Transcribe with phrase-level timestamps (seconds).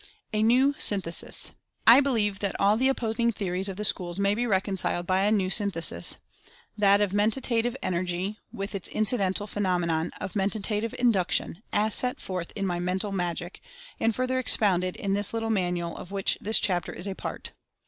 [0.33, 1.51] A NEW SYNTHESIS.
[1.85, 5.31] I believe that all the opposing theories of the schools may be reconciled by a
[5.31, 6.15] new synthesis—
[6.75, 12.19] that of Menta tive Energy with its incidental phenomena of Menta tive Induction, as set
[12.19, 13.61] forth in my "Mental Magic,"
[13.99, 17.51] and further expounded in this little manual of which this chapter is a part.